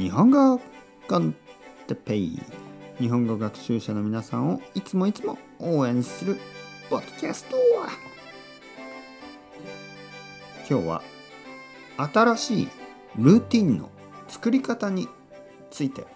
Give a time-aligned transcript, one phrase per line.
[0.00, 0.58] 日本語
[1.08, 1.34] コン
[1.86, 2.40] テペイ
[2.98, 6.38] 日本語学習者の皆さんをいつもいつも応援する
[6.88, 7.58] ポッドキャスト
[10.70, 11.02] 今日は
[11.98, 12.68] 新しい
[13.18, 13.90] ルーティンの
[14.26, 15.06] 作り方に
[15.70, 16.06] ついて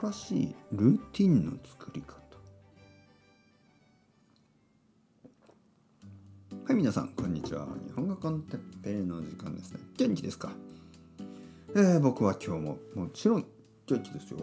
[0.00, 2.18] 新しいルーティンの作り方。
[6.66, 7.66] はい皆さんこんにちは。
[7.84, 9.80] 日本語コンテッペイの時間ですね。
[9.96, 10.52] 元気ですか？
[11.74, 13.46] えー、僕は今日ももちろん
[13.86, 14.38] 元気ですよ。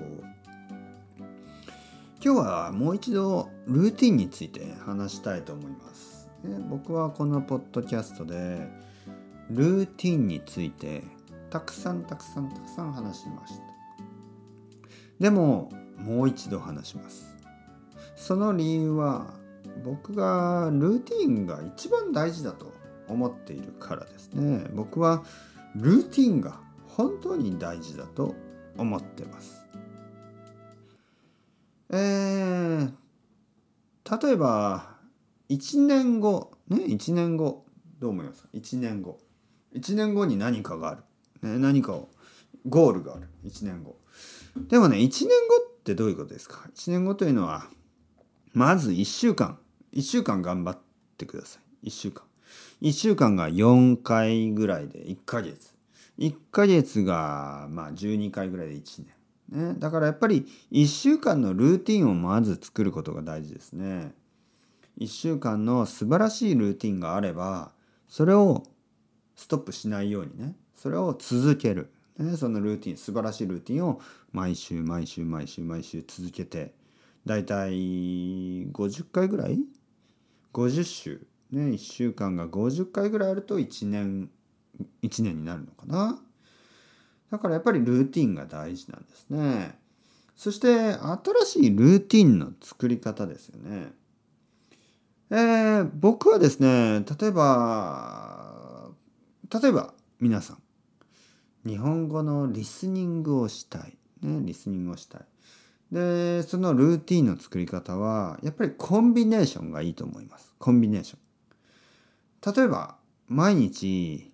[2.23, 8.67] 今日はもう一度ルーティンについて話したいと思います、ね、僕はこのポッドキャストで
[9.52, 11.03] ルーティンについて
[11.49, 13.63] たくさんたくさんたくさん話しました。
[15.19, 17.35] でももう一度話します。
[18.16, 19.33] その理由は
[19.83, 22.71] 僕がルーティンが一番大事だと
[23.07, 24.67] 思っているからですね。
[24.73, 25.23] 僕は
[25.75, 26.64] ルーティンが
[26.95, 28.35] 本当に大事だと
[28.77, 29.66] 思ってます。
[31.92, 32.92] えー、
[34.28, 34.95] 例えば
[35.50, 37.66] 1年後ね1年後
[38.00, 39.19] どう思いますか？1年後。
[39.75, 41.03] 1年後に何かがある、
[41.50, 42.09] ね、何かを
[42.67, 43.28] ゴールがある。
[43.44, 43.97] 1年後。
[44.69, 45.31] でもね1年後
[45.80, 47.67] ってどういうことですか？1年後というのは
[48.53, 49.59] まず1週間。
[49.94, 50.78] 1週間頑張っ
[51.17, 51.88] てください。
[51.88, 52.23] 1週間。
[52.81, 55.75] 1週間が4回ぐらいで1ヶ月。
[56.17, 59.05] 1ヶ月がまあ12回ぐらいで1
[59.52, 64.13] 年、ね、だからやっぱり1週間のルーティンをまず作ることが大事ですね。
[64.97, 67.73] 1週間の素晴らしいルーティンがあれば
[68.07, 68.63] それを
[69.35, 70.55] ストップしないようにね。
[70.73, 74.00] それを続ける、ね、そのルーティン素晴らしいルーティンを
[74.31, 76.73] 毎週毎週毎週毎週続けて
[77.25, 77.72] だいたい
[78.72, 79.59] 50回ぐらい
[80.53, 81.27] ？50週。
[81.52, 84.29] ね1週間が50回ぐらいあると1年
[85.04, 86.20] 1年になるのかな。
[87.31, 89.78] だからやっぱりルーティンが大事なんですね。
[90.36, 93.88] そして新しいルーティンの作り方ですよね。
[95.31, 98.90] えー、僕はですね例えば
[99.62, 100.58] 例えば皆さん
[101.68, 105.22] 日本語のリスニングをしたい、ね、リスニングをしたい。
[105.91, 110.53] でそのルーティンの作り方はやっぱりコンビネーションがいいと思います。
[110.59, 112.56] コンビネーション。
[112.56, 112.97] 例えば
[113.28, 114.31] 毎日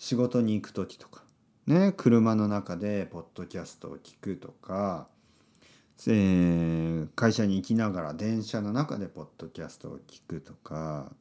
[0.00, 1.22] 仕事に行く時とか。
[1.66, 5.06] ね車の中でポッドキャストを聞くとか、
[6.08, 11.12] えー、会社に行きながら電車の中でポッドキャストを聞くとか、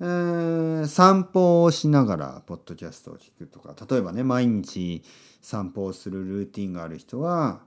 [0.00, 3.76] えー、散歩をしながらポッドキャストを聞くとか。
[3.88, 5.04] 例えばね毎日
[5.42, 7.60] 散歩をするルーティンがある人は、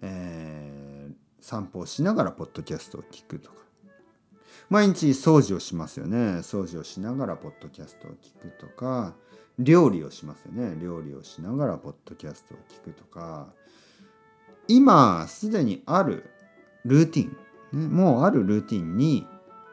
[0.00, 3.65] えー、散歩をしながらポッドキャストを聞くとか。
[4.68, 6.16] 毎日掃除をしますよね。
[6.38, 9.14] 掃除をしながらポッドキャストを聞くとか
[9.58, 10.76] 料理をしますよね。
[10.80, 13.48] 料理をしながらポッドキャストを聞くとか。
[14.68, 16.30] 今すでにある
[16.84, 17.30] ルーティ
[17.72, 19.26] ン、ね、もうあるルーティンに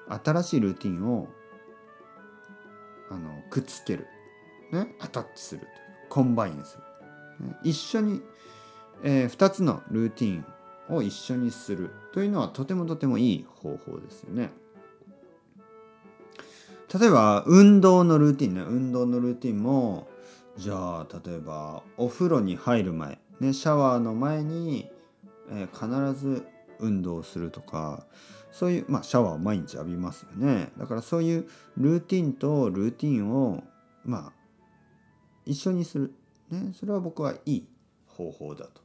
[0.08, 1.28] 新しいルーティンを
[3.10, 4.08] あのくっつける、
[4.72, 5.68] ね、 attach する
[6.10, 6.78] combine す
[7.40, 8.22] る、ね、一緒に、
[9.04, 10.46] えー、2つのルーティン
[10.90, 14.52] を一緒にするというのはとてもとてもいい方法ですよね。
[17.00, 18.62] 例えば運動のルーティンね。
[18.62, 20.08] 運動のルーティンも
[20.58, 24.92] じゃあ例えばお風呂に入る前、ね、シャワーの前に、
[25.50, 26.46] えー、必ず
[26.80, 28.06] 運動するとか
[28.52, 30.72] そういう、まあ、シャワーを毎日浴びますよね。
[30.78, 33.64] だからそういうルーティンとルーティンを
[34.06, 34.34] まあ
[35.46, 36.14] 一緒にする、
[36.52, 37.68] ね、それは僕はいい
[38.06, 38.82] 方法だと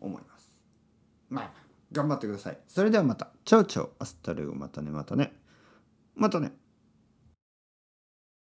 [0.00, 0.58] 思います。
[1.30, 1.50] まあ
[1.92, 2.58] 頑張ってください。
[2.66, 3.28] それではまた。
[3.44, 4.54] Ciao ciao。Hasta luego。
[4.54, 5.32] またねまたね。
[6.16, 6.52] またね。